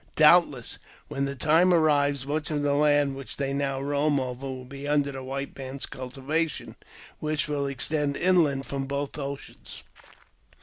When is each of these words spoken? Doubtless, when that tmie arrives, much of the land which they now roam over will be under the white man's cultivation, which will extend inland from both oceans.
Doubtless, 0.15 0.79
when 1.09 1.25
that 1.25 1.37
tmie 1.37 1.71
arrives, 1.71 2.25
much 2.25 2.49
of 2.49 2.63
the 2.63 2.73
land 2.73 3.15
which 3.15 3.37
they 3.37 3.53
now 3.53 3.79
roam 3.79 4.19
over 4.19 4.47
will 4.47 4.65
be 4.65 4.87
under 4.87 5.11
the 5.11 5.23
white 5.23 5.55
man's 5.55 5.85
cultivation, 5.85 6.75
which 7.19 7.47
will 7.47 7.67
extend 7.67 8.17
inland 8.17 8.65
from 8.65 8.87
both 8.87 9.15
oceans. 9.19 9.83